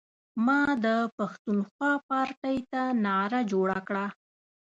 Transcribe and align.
ما 0.45 0.61
د 0.85 0.87
پښتونخوا 1.17 1.91
پارټۍ 2.07 2.57
ته 2.71 2.81
نعره 3.05 3.41
جوړه 3.51 3.79
کړه. 3.87 4.05